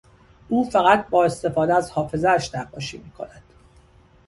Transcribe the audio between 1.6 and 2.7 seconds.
از حافظهاش